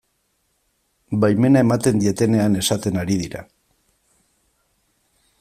[1.25, 3.45] Baimena ematen dietenean esaten ari dira.